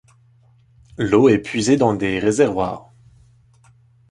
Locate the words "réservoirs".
2.17-2.89